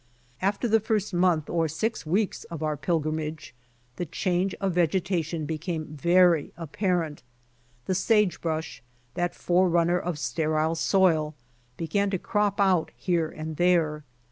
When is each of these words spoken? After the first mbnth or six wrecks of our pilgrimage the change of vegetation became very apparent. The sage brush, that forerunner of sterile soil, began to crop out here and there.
After 0.41 0.67
the 0.67 0.79
first 0.79 1.13
mbnth 1.13 1.47
or 1.47 1.67
six 1.67 2.07
wrecks 2.07 2.43
of 2.45 2.63
our 2.63 2.75
pilgrimage 2.75 3.53
the 3.97 4.05
change 4.07 4.55
of 4.55 4.73
vegetation 4.73 5.45
became 5.45 5.95
very 5.95 6.51
apparent. 6.57 7.21
The 7.85 7.93
sage 7.93 8.41
brush, 8.41 8.81
that 9.13 9.35
forerunner 9.35 9.99
of 9.99 10.17
sterile 10.17 10.73
soil, 10.73 11.35
began 11.77 12.09
to 12.09 12.17
crop 12.17 12.59
out 12.59 12.89
here 12.97 13.29
and 13.29 13.57
there. 13.57 14.03